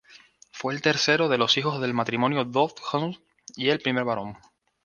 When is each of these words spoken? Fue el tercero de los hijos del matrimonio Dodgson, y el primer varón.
Fue 0.51 0.73
el 0.73 0.81
tercero 0.81 1.29
de 1.29 1.37
los 1.37 1.57
hijos 1.59 1.79
del 1.79 1.93
matrimonio 1.93 2.43
Dodgson, 2.43 3.19
y 3.55 3.69
el 3.69 3.79
primer 3.81 4.03
varón. 4.03 4.35